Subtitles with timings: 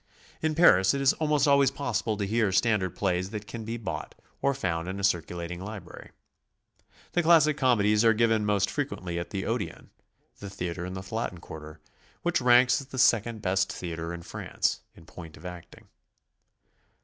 [0.41, 4.15] In Paris it is almost always possible to hear standard plays that can be bought,
[4.41, 6.09] or found in a circulating library.
[7.11, 9.91] The classic comedies are given m'ost frequently at the Odeon,
[10.39, 11.81] the theatre in the Latin Quarter,
[12.23, 15.87] Which ranks as the second best theatre in France, in point ol acting.